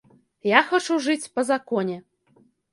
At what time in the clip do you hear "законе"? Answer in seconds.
1.53-1.97